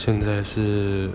[0.00, 1.10] 现在是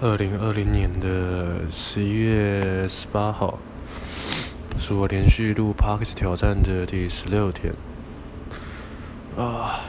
[0.00, 3.58] 二零二零年的十一月十八号，
[4.78, 7.74] 是我连续录 Podcast 挑战的第十六天。
[9.36, 9.80] 啊，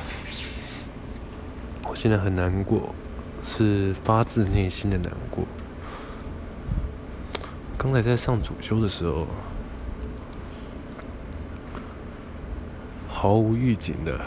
[1.88, 2.94] 我现在很难过，
[3.42, 5.46] 是发自内心的难过。
[7.78, 9.26] 刚才在上主修的时候，
[13.08, 14.20] 毫无预警的。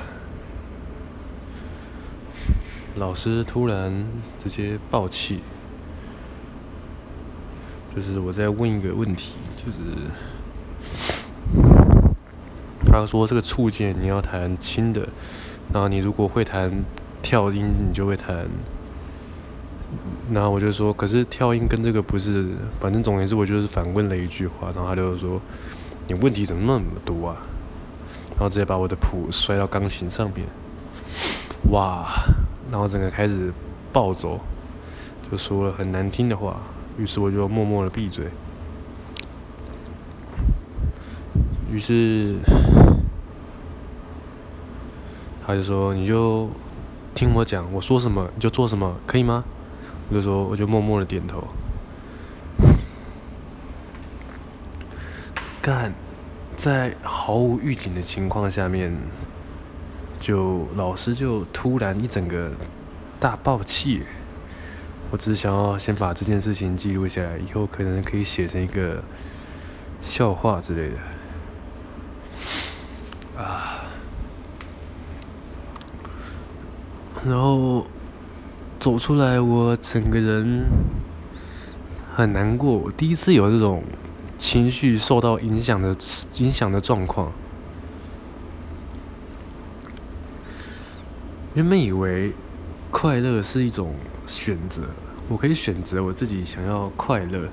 [3.01, 4.07] 老师突然
[4.39, 5.41] 直接爆气，
[7.97, 9.79] 就是我在问一个问题，就是
[12.85, 15.09] 他说这个触键你要弹轻的，
[15.73, 16.71] 然后你如果会弹
[17.23, 18.47] 跳音，你就会弹。
[20.31, 22.49] 然后我就说，可是跳音跟这个不是，
[22.81, 25.41] 反正总而言之，我就是反问了一句话，然后他就说，
[26.07, 27.37] 你问题怎么那么多啊？
[28.33, 30.47] 然后直接把我的谱摔到钢琴上面，
[31.73, 32.07] 哇！
[32.71, 33.53] 然后整个开始
[33.93, 34.39] 暴走，
[35.31, 36.61] 就说了很难听的话，
[36.97, 38.27] 于是我就默默的闭嘴。
[41.73, 42.37] 于是
[45.47, 46.49] 他就说：“你就
[47.15, 49.45] 听我讲，我说什么你就做什么，可以吗？”
[50.09, 51.43] 我就说：“我就默默的点头。”
[55.63, 55.93] 干，
[56.57, 58.97] 在毫无预警的情况下面。
[60.21, 62.53] 就老师就突然一整个
[63.19, 64.03] 大爆气，
[65.11, 69.03] 我只想要先把这件事情记录下来，以后可能可以写成一个
[70.03, 70.97] 笑话之类的。
[73.43, 73.87] 啊，
[77.27, 77.87] 然后
[78.79, 80.67] 走出来，我整个人
[82.15, 83.83] 很难过，我第一次有这种
[84.37, 85.97] 情绪受到影响的
[86.37, 87.33] 影响的状况。
[91.55, 92.31] 原本以为
[92.93, 93.93] 快乐是一种
[94.25, 94.83] 选择，
[95.29, 97.49] 我可以选择我自己想要快乐，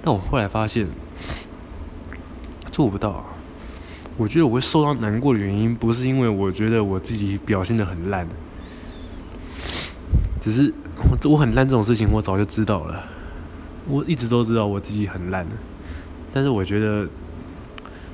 [0.00, 0.86] 但我后来发现
[2.70, 3.24] 做不到。
[4.16, 8.24] 我觉得我会受到难过的原因，不是因为我觉得我自己表现得很烂，
[10.40, 13.04] 只是我我很烂这种事情，我早就知道了，
[13.88, 15.44] 我一直都知道我自己很烂，
[16.32, 17.08] 但是我觉得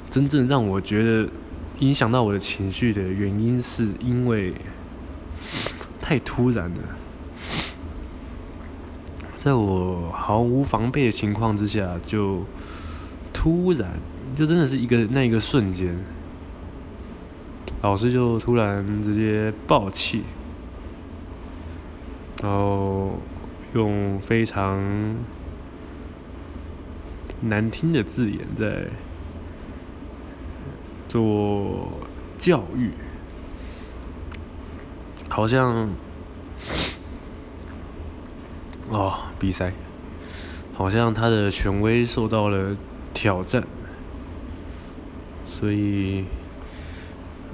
[0.08, 1.28] 真正让我觉得
[1.80, 4.54] 影响到我的情绪的原因，是因为。
[6.10, 6.80] 太突然了，
[9.38, 12.42] 在我毫无防备的情况之下，就
[13.32, 13.88] 突然，
[14.34, 15.96] 就真的是一个那一个瞬间，
[17.82, 20.24] 老师就突然直接爆气，
[22.42, 23.12] 然后
[23.74, 25.14] 用非常
[27.42, 28.88] 难听的字眼在
[31.06, 31.88] 做
[32.36, 32.90] 教育。
[35.40, 35.88] 好像，
[38.90, 39.72] 哦，比赛，
[40.74, 42.76] 好像他的权威受到了
[43.14, 43.64] 挑战，
[45.46, 46.26] 所以，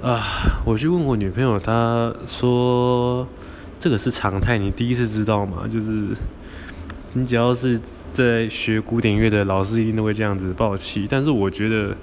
[0.03, 0.21] 啊，
[0.65, 3.25] 我去问我女朋友，她说
[3.79, 5.65] 这个是常态，你第一次知道吗？
[5.65, 6.09] 就是
[7.13, 7.79] 你只要是
[8.11, 11.07] 在学古典乐的老师，一定都会这样子抱气。
[11.09, 11.95] 但是我觉得，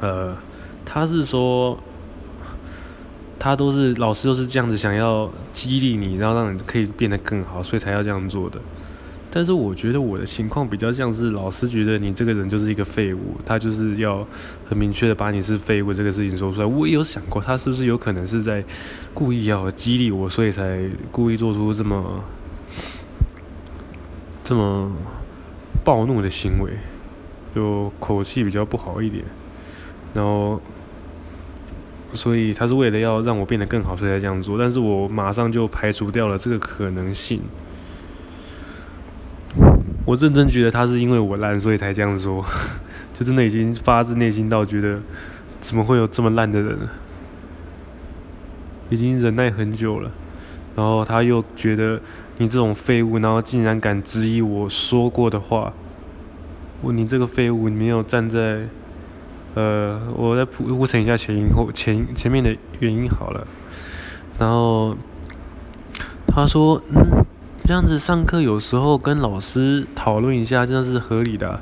[0.00, 0.36] 呃，
[0.84, 1.76] 他是说。
[3.44, 8.60] 他都是老师都是这样子想要激励你，然后让你可以变得更好，所以才要这样做的。
[9.32, 14.24] 但是我觉得我的情况比较像是老师觉得你这个人就是一个废物，他就是要
[14.68, 16.64] 很明确的把你是废物这个事情说出来。
[16.64, 18.64] 我也有想过，他是不是有可能是在
[19.12, 22.22] 故意要激励我，所以才故意做出这么
[24.44, 24.88] 这么
[25.82, 26.70] 暴怒的行为，
[27.56, 29.24] 就口气比较不好一点，
[30.14, 30.60] 然后。
[32.12, 34.58] 所以他是为了要让我变得更好，所以才这样做。
[34.58, 37.40] 但是我马上就排除掉了这个可能性。
[40.04, 42.44] 我认真觉得他是因为我烂，所以才这样说。
[43.14, 45.00] 就真的已经发自内心到觉得，
[45.60, 46.78] 怎么会有这么烂的人？
[48.90, 50.10] 已经忍耐很久了，
[50.76, 52.00] 然后他又觉得
[52.38, 55.72] 你这种废物，然后竟然敢质疑我说过的话。
[56.82, 58.66] 我你这个废物，你没有站在。
[59.54, 63.46] 呃，我再铺铺陈一下前因后前前面的原因好了。
[64.38, 64.96] 然后
[66.26, 67.24] 他说，嗯，
[67.64, 71.60] 这样子上课有时候跟老师讨论一下，这样是合理的。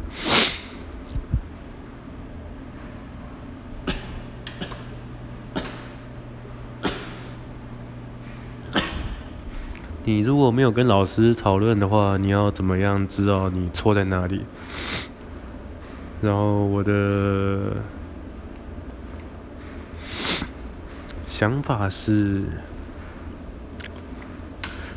[10.05, 14.45] 你如果没有跟老师讨论的话，你要怎么样知道你错在哪里？
[16.23, 17.77] 然后我的
[21.27, 22.45] 想法是，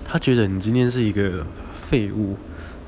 [0.04, 2.36] 他觉得你今天是一个废物，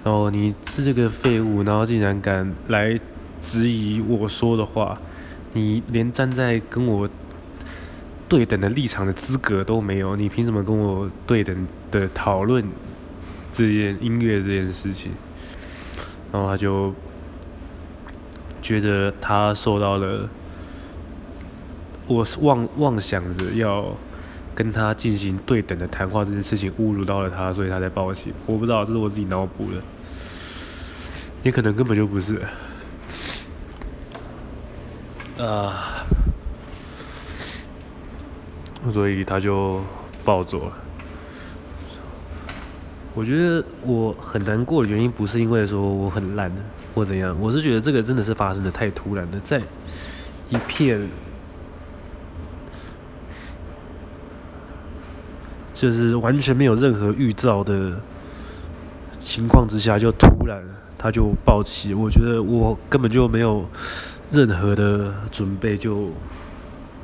[0.03, 2.99] 然后你是这个废物，然后竟然敢来
[3.39, 4.99] 质疑我说的话，
[5.53, 7.09] 你连站在跟我
[8.27, 12.65] 对等的立场的资格都没有，你凭什么跟我对等的讨论
[13.53, 15.13] 这件音乐这件事情？
[16.33, 16.93] 然后他就
[18.65, 20.27] 觉得他受到了，
[22.07, 23.95] 我妄妄想着要
[24.55, 28.33] 跟他进行对等的谈话这件事情侮辱到了他，所以他才爆气。
[28.47, 29.79] 我不知道，这是我自己脑补的，
[31.43, 32.41] 也可能根本就不是。
[35.37, 36.03] 啊。
[38.91, 39.79] 所以他就
[40.23, 40.73] 暴走了。
[43.13, 46.51] 我觉得我很难过的原因不是因为说我很烂
[46.95, 49.61] 或怎样，我是觉得这个真的是发生的太突然了，在
[50.49, 51.07] 一片
[55.71, 58.01] 就是完全没有任何预兆的
[59.19, 60.63] 情况之下，就突然
[60.97, 61.93] 他就爆起。
[61.93, 63.69] 我觉得我根本就没有
[64.31, 66.09] 任何的准备就。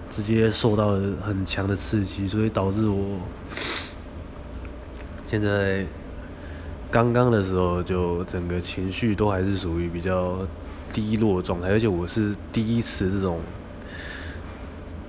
[0.10, 3.18] 直接受到了很强的刺激，所以导致我
[5.26, 5.86] 现在
[6.92, 10.46] 刚刚的时候就整个情绪都还是属于比较
[10.90, 13.40] 低落状态，而且我是第一次这种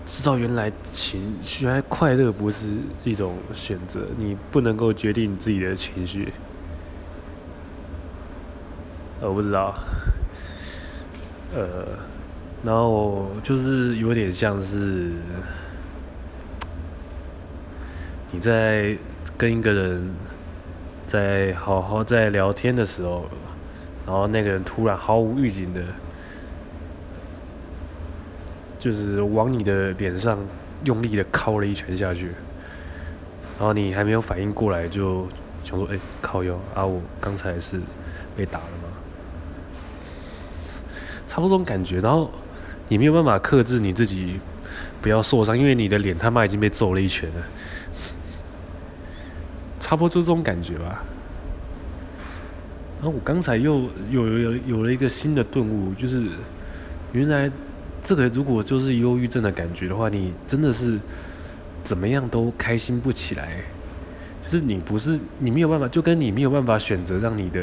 [0.06, 2.68] 知道原来情绪，原来快乐不是
[3.02, 6.32] 一种选择，你不能够决定你自己的情绪。
[9.20, 9.74] 我不知道，
[11.54, 11.86] 呃。
[12.64, 15.10] 然后就是有点像是
[18.30, 18.96] 你在
[19.36, 20.14] 跟一个人
[21.12, 23.26] 在好好在聊天的时候，
[24.06, 25.82] 然后那个人突然毫无预警的，
[28.78, 30.38] 就是往你的脸上
[30.84, 32.28] 用力的敲了一拳下去，
[33.58, 35.28] 然后你还没有反应过来，就
[35.62, 37.78] 想说：“哎，靠腰啊，我刚才是
[38.34, 38.88] 被打了吗？”
[41.28, 42.30] 差不多这种感觉，然后。
[42.88, 44.38] 你没有办法克制你自己
[45.00, 47.42] 不要受伤，因为你的脸他妈已经被揍了一拳了，
[49.92, 51.04] 差不多就这种感觉吧。
[52.96, 56.22] 然后我刚才又有有有了一个新的顿悟，就是
[57.12, 57.50] 原来
[58.00, 60.98] 这个如果就是忧郁症的感觉的话，你真的是
[61.84, 63.62] 怎么样都开心不起来，
[64.42, 67.62] 就是你不是你没有办法，就跟你没有办法选择让你的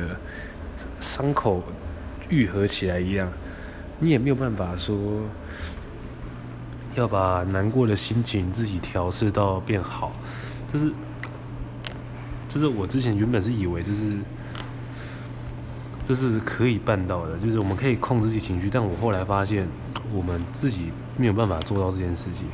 [1.00, 1.64] 伤口
[2.30, 3.28] 愈合起来一样。
[4.00, 4.96] 你也没有办法说
[6.94, 10.12] 要把难过的心情自己调试到变好，
[10.72, 10.92] 就是，
[12.50, 14.18] 就是我之前原本是以为就是，
[16.06, 19.66] 这是可以办到的，就是我们可以控制自己情绪，但我后来发现
[20.12, 22.48] 我们自己没有办法做到这件事情。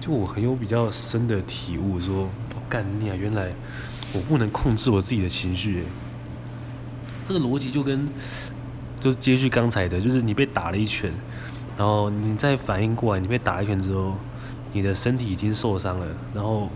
[0.00, 2.28] 就我很有比较深的体悟，说，
[2.68, 3.52] 干你啊，原来
[4.12, 5.84] 我不能控制我自己的情绪，
[7.24, 8.08] 这个逻辑就跟。
[8.98, 11.10] 就是接续刚才的，就是你被打了一拳，
[11.74, 14.14] 然后你再反应过来，你被打一拳之后，
[14.74, 16.68] 你的身体已经受伤了，然后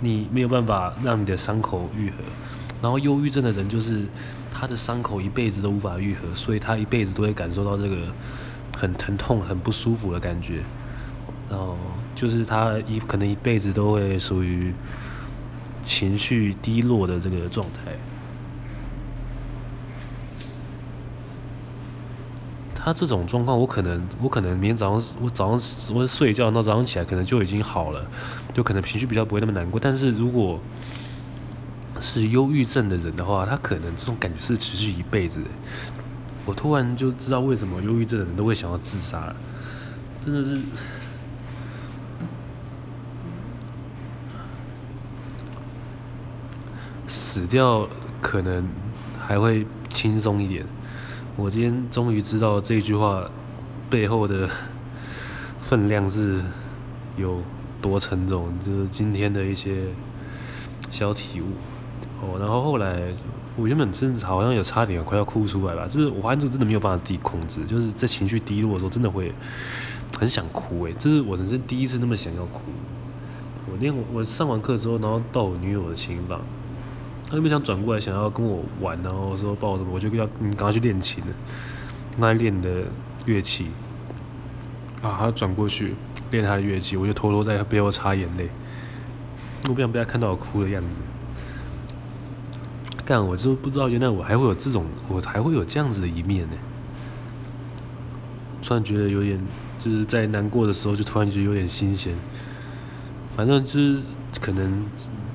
[0.00, 2.16] 你没有办法让你的伤口愈合，
[2.82, 4.02] 然后忧郁症的人就是
[4.52, 7.96] 他的伤口一辈子都无法愈合，所以他一辈子都会感受到这个
[8.76, 10.62] 很疼痛、很不舒服的感觉，
[11.48, 11.76] 然后
[12.14, 14.72] 就是他一可能一辈子都会属于
[15.82, 17.92] 情绪低落的这个状态。
[22.84, 28.06] 他这种状况，我可能，我可能明天早上，我早上我睡觉，那早上起来可能就已经好了，
[28.52, 29.80] 就可能情绪比较不会那么难过。
[29.80, 30.60] 但是如果
[31.98, 35.40] 是忧郁症的人的话，他可能这种感觉是持续一辈子。
[36.44, 39.34] 我突然就知道为什么忧郁症的人都会想要自杀，
[40.22, 40.60] 真的是
[47.06, 47.88] 死掉
[48.20, 48.68] 可能
[49.18, 50.66] 还会轻松一点。
[51.36, 53.28] 我今天终于知道这句话
[53.90, 54.48] 背后的
[55.60, 56.40] 分量是
[57.16, 57.40] 有
[57.82, 59.86] 多沉重，就是今天的一些
[60.92, 61.46] 小体悟
[62.22, 62.38] 哦。
[62.38, 63.12] 然后后来
[63.56, 69.32] 我原本真的好像有差点快要哭出来吧，就是我发现这真的没有办法自己控制，就是在情绪低落的时候真的会
[70.16, 72.60] 很想哭诶，这是我人生第一次那么想要哭。
[73.70, 76.40] 我练我上完课之后，然后到我女友的琴房。
[77.34, 81.32] 他就没想转过来，想要跟我玩，然后说抱着我，我就要你赶快去练琴了，
[82.20, 82.84] 刚才练的
[83.26, 83.66] 乐器。
[85.02, 85.96] 啊，他转过去
[86.30, 88.48] 练他的乐器，我就偷偷在背后擦眼泪，
[89.64, 90.88] 我不想被他看到我哭的样子。
[93.04, 96.56] 干，我就不知道原来我还会有这种，我还会有这样子的一面呢。
[98.62, 99.40] 突然觉得有点，
[99.80, 102.14] 就是在难过的时候就突然觉得有点新鲜。
[103.36, 103.98] 反正就是
[104.40, 104.86] 可能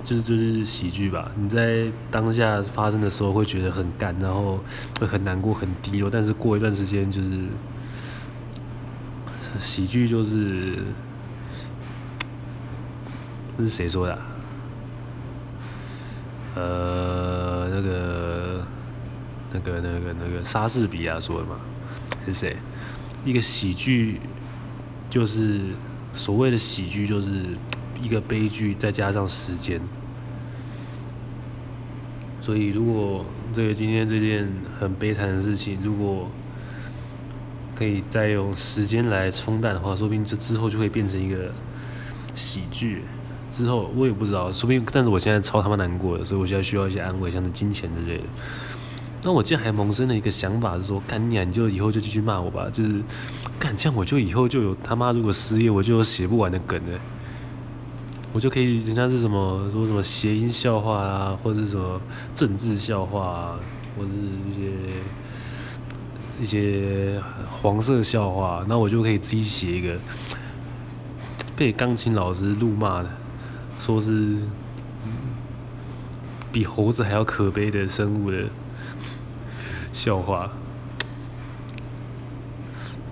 [0.04, 1.32] 就是就是喜剧吧。
[1.36, 4.60] 你在当下发生的时候会觉得很干，然后
[5.00, 7.38] 会很难过、很低落，但是过一段时间就是
[9.60, 10.78] 喜剧就是，
[13.58, 14.18] 这是谁说的？
[16.56, 18.66] 呃，那个、
[19.54, 21.58] 那个、那个、那个莎士比亚说的嘛，
[22.26, 22.58] 是谁？
[23.24, 24.20] 一个喜剧
[25.10, 25.62] 就是
[26.14, 27.46] 所谓的喜剧，就是
[28.02, 29.80] 一个悲剧再加上时间。
[32.42, 36.28] 所以，如果这个今天这件很悲惨的事情，如果
[37.76, 41.52] 可以再用时间来冲淡的话，说不定这之后就会变成一个
[42.34, 43.04] 喜剧。
[43.52, 48.24] 之后我也不知道，说不定，但是我现在超他妈难过的，所以我现在需要一些安慰，像是金钱之类的。
[49.22, 53.02] 那我竟然还萌生了一个想法，是说干你啊，你就以后就继续骂我吧，就是
[53.60, 57.00] 干这样我就以后就有他妈如果失业，我就有写不完的梗了，
[58.32, 62.00] 我就可以人家是什么说什么谐音笑话啊，或者是什么
[62.36, 63.60] 政治笑话啊，
[63.98, 64.16] 或者是
[64.50, 64.72] 一些
[66.42, 69.98] 一些黄色笑话，那我就可以自己写一个
[71.56, 73.10] 被钢琴老师怒骂的，
[73.80, 74.38] 说是
[76.52, 78.46] 比猴子还要可悲的生物的。
[79.92, 80.50] 笑话，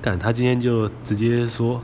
[0.01, 1.81] 但他今天就直接说，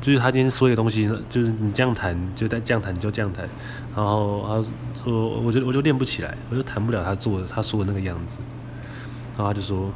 [0.00, 3.48] 就是他今天说的东西，就是你这样弹就在这样弹就这样弹，
[3.96, 8.38] 然后他说，我就我就练不起来，我就弹不了他做的他说的那个样子，
[9.36, 9.92] 然后他就说，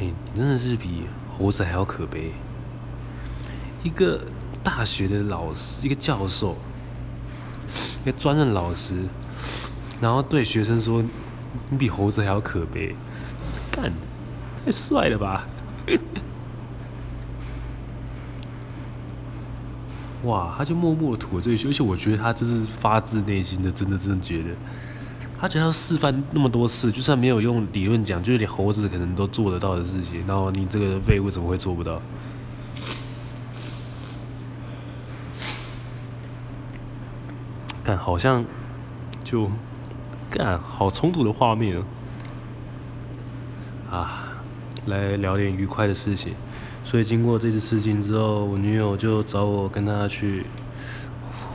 [0.00, 1.04] 哎、你真的是比
[1.36, 2.32] 猴子还要可悲，
[3.82, 4.20] 一个
[4.62, 6.56] 大学的老师，一个教授，
[8.02, 8.96] 一个专任老师，
[10.00, 11.02] 然后对学生说，
[11.70, 12.94] 你比猴子还要可悲。
[13.70, 13.92] 干
[14.64, 15.46] 太帅了吧！
[20.28, 24.50] 哇，他就默默的吐了这一句，而且我觉得他这是发自内心的，真的真的觉得，
[25.40, 32.02] 他觉得要示范那么多次，就算没有用理论讲，就是连猴子可能都做得到的事情，然后你这个废物怎么会做不到？
[37.82, 38.44] 干，好像
[39.24, 39.50] 就
[40.28, 41.82] 干，好冲突的画面。
[43.90, 44.28] 啊，
[44.84, 46.34] 来聊点愉快的事情。
[46.88, 50.46] 所以经过这次事情之后，我女友就找我跟她去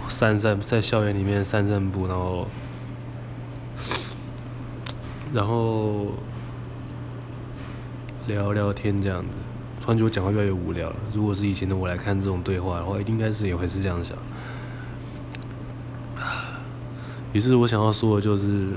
[0.08, 2.48] 散散，在校园里面散散步，然后，
[5.34, 6.12] 然后
[8.28, 9.30] 聊聊天这样子。
[9.82, 10.96] 突然觉得我讲话越来越无聊了。
[11.16, 14.16] 如果是以前的我来看这种对话的话，应该是也会是这样想。
[17.34, 18.68] 于是我想要说的就是。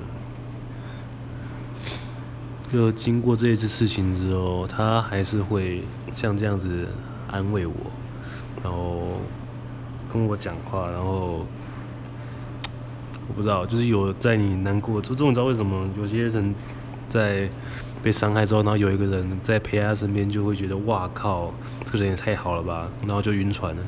[2.76, 5.80] 就经过这一次事情之后，他还是会
[6.14, 6.86] 像这样子
[7.26, 7.72] 安慰我，
[8.62, 9.18] 然后
[10.12, 11.46] 跟我讲话，然后
[13.26, 16.54] 我不知道，就是有在你难过，就终于知道为什么有些人
[17.08, 17.48] 在
[18.02, 21.54] 被伤害之后，然后有一个人在陪他身边，就会觉得哇靠，
[21.86, 23.82] 这个人也太好了吧，然后就晕船了。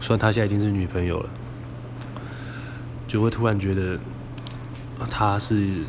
[0.00, 1.30] 虽然他现在已经是女朋友了，
[3.06, 3.96] 就会突然觉得
[5.08, 5.84] 他是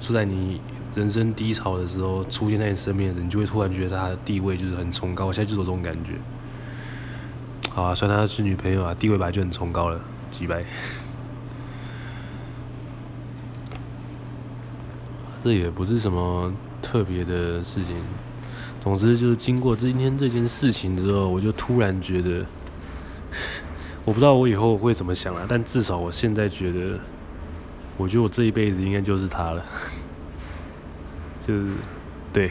[0.00, 0.60] 住在你。
[0.94, 5.26] 人生低潮的时候，出现在你身边的人，你就会突然觉得他的地位就是很崇高。
[5.26, 6.12] 我现在就有这种感觉。
[7.70, 10.64] 好啊，虽然他是女朋友啊，地位本来就很崇高了，几百。
[15.44, 17.94] 这也不是什么特别的事情。
[18.82, 22.44] 总之就是经过今天这件事情之后，我就突然觉得，
[24.04, 26.98] 我不知道我以后会怎么想啊，但至少我现在觉得，
[27.96, 29.64] 我觉得我这一辈子应该就是他了。
[31.46, 31.66] 就是，
[32.32, 32.50] 对，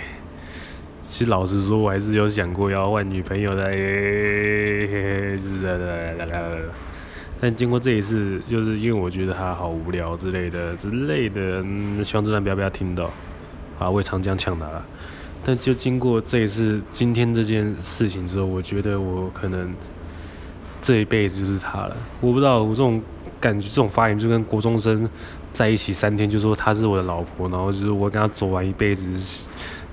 [1.05, 6.60] 其实老实说，我还是有想过要换女朋友的，就是的，的，的，的，
[7.39, 13.12] 但经过这一次，就是因为我觉得他好无聊之类的之类的，嗯，希望这段不要不要听到，
[13.77, 14.67] 啊，我也常这样呛他，
[15.46, 19.74] 但就经过这一次今天这件事情之后，我觉得我可能
[20.81, 21.96] 这一辈子就是他了。
[22.19, 23.01] 我不知道我这种
[23.39, 25.10] 感觉，这种发言就跟国中生。
[25.53, 29.47] 在一起三天就说她是我的老婆，然后就是我跟她走完一辈子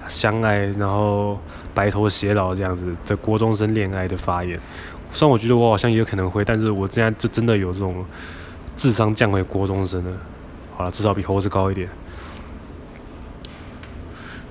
[0.09, 1.39] 相爱，然后
[1.75, 4.59] 白头偕老这样子的国中生恋爱的发言。
[5.13, 8.05] 虽然我觉得我好像也有可能会，但是我现在就真的有这种
[8.77, 10.17] 智商降回国中生了。
[10.77, 11.89] 好了，至少比猴子高一点。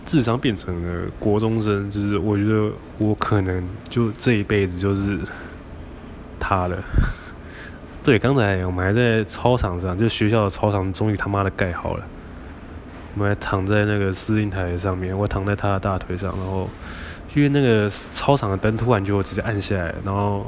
[0.06, 5.20] 智商变成了国中生，就是我觉得我可能就这一辈子就是
[6.40, 6.78] 他了。
[8.06, 12.06] 对，刚才我们还在操场上，就学校的操场，终于他妈的盖好了。
[13.16, 16.70] 我们还躺在那个司令台上面，我躺在他的大腿上，然后
[17.34, 20.46] 因为那个操场的灯突然就直接暗下来，然后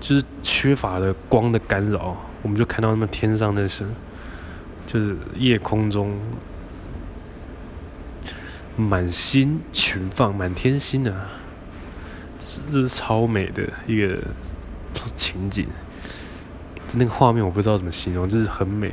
[0.00, 3.86] 就是缺乏了光的干扰，我们就看到那么天上那是，
[4.86, 6.18] 就是夜空中
[8.74, 11.28] 满星群放，满天星啊，
[12.72, 14.18] 这是超美的一个
[15.14, 15.68] 情景。
[16.94, 18.92] 那个画面我不知道怎么形容，就是很美，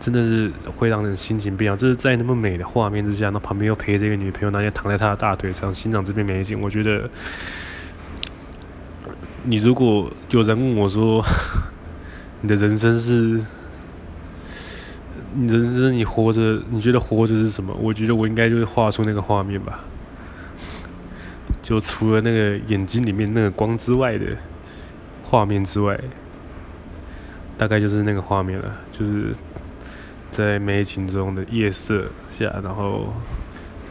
[0.00, 1.76] 真的是会让人心情变好。
[1.76, 7.08] 就是在那么美的画面之下，那旁边又陪着一个女朋友，那天躺在她的大腿上欣赏这片美景，我觉得。
[9.48, 11.24] 你如果有人问我说，
[12.40, 13.40] 你的人生是，
[15.34, 17.72] 你人生你活着，你觉得活着是什么？
[17.80, 19.84] 我觉得我应该就是画出那个画面吧，
[21.62, 24.26] 就除了那个眼睛里面那个光之外的
[25.22, 25.96] 画面之外，
[27.58, 29.34] 大概就是那个画面了，就是
[30.30, 32.06] 在美景中的夜色
[32.38, 33.12] 下，然后。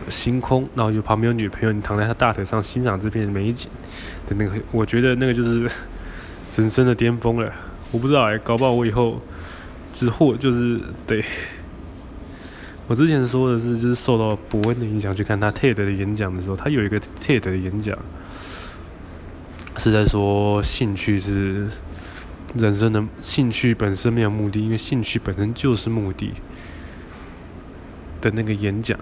[0.07, 3.67] 星空，然后有旁边有女朋友，你躺在她大腿上欣赏这片美景
[4.27, 5.67] 的那个，我觉得那个就是
[6.55, 7.51] 人生的巅峰了。
[7.91, 9.19] 我不知道哎、搞不好我以后
[9.93, 11.25] 之后就是对。
[12.87, 17.97] 我之前说的是，就是受到伯恩的影响去看他 TED 的演讲的时候，他有一个 TED 的演讲
[19.77, 21.67] 是在说兴趣是
[22.55, 26.33] 人生的兴趣本身没有目的，因为兴趣本身就是目的
[28.21, 28.97] 的那个演讲。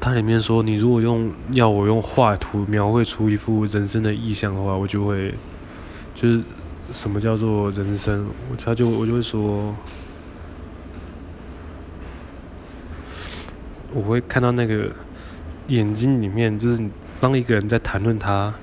[0.00, 5.34] 它里面说，你如果用要我用画图描绘出一幅人生的意象的话，我就会
[6.14, 6.42] 就是
[6.90, 8.26] 什么叫做人生？
[8.50, 9.74] 我他就我就会说，
[13.92, 14.90] 我会看到那个
[15.66, 16.82] 眼睛里面，就是
[17.20, 18.54] 当一个人在谈论他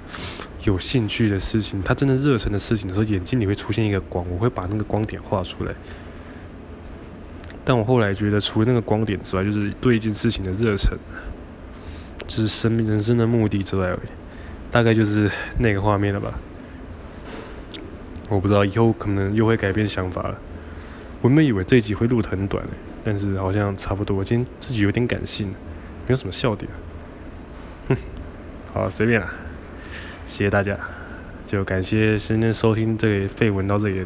[0.65, 5.73] 有兴趣的事情，他真的热忱的事情的时候，眼睛里会出现一个光，我会把那个光点画出来。
[7.63, 10.97] 但我后来觉得，除了那个光点之外，就是对一件事情的热忱，
[12.27, 13.95] 就是生命人生的目的之外，
[14.69, 15.29] 大概就是
[15.59, 16.33] 那个画面了吧。
[18.29, 20.37] 我不知道以后可能又会改变想法了。
[21.21, 22.63] 我原本以为这集会录得很短，
[23.03, 24.17] 但是好像差不多。
[24.17, 26.71] 我今天自己有点感性，没有什么笑点。
[27.87, 27.95] 哼，
[28.73, 29.31] 好，随便啦。
[30.25, 30.77] 谢谢大家，
[31.45, 34.03] 就感谢今天收听这个废文到这里。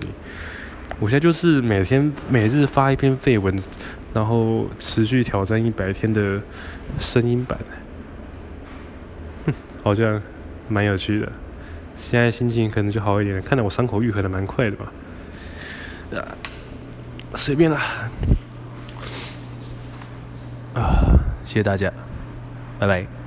[0.99, 3.57] 我现在就是每天每日发一篇废文，
[4.13, 6.41] 然后持续挑战一百天的
[6.99, 7.57] 声音版，
[9.83, 10.21] 好像
[10.67, 11.31] 蛮有趣的。
[11.95, 16.19] 现在心情可能就好一点，看来我伤口愈合的蛮快的嘛。
[16.19, 16.35] 啊，
[17.33, 17.81] 随便啦。
[20.75, 21.91] 啊，谢谢大家，
[22.77, 23.18] 拜拜。